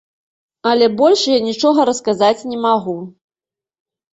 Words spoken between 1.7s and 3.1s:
расказаць не магу.